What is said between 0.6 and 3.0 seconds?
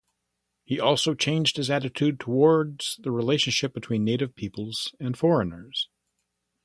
He also changed his attitude towards